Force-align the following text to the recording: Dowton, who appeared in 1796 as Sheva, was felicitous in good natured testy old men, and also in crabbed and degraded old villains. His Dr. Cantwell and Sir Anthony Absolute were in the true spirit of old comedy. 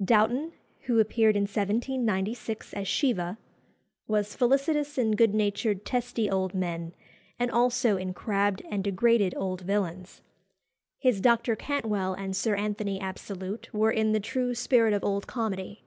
Dowton, 0.00 0.52
who 0.82 1.00
appeared 1.00 1.34
in 1.34 1.42
1796 1.42 2.72
as 2.74 2.86
Sheva, 2.86 3.38
was 4.06 4.36
felicitous 4.36 4.96
in 4.96 5.16
good 5.16 5.34
natured 5.34 5.84
testy 5.84 6.30
old 6.30 6.54
men, 6.54 6.94
and 7.40 7.50
also 7.50 7.96
in 7.96 8.14
crabbed 8.14 8.62
and 8.70 8.84
degraded 8.84 9.34
old 9.36 9.62
villains. 9.62 10.22
His 11.00 11.20
Dr. 11.20 11.56
Cantwell 11.56 12.14
and 12.14 12.36
Sir 12.36 12.54
Anthony 12.54 13.00
Absolute 13.00 13.74
were 13.74 13.90
in 13.90 14.12
the 14.12 14.20
true 14.20 14.54
spirit 14.54 14.92
of 14.94 15.02
old 15.02 15.26
comedy. 15.26 15.82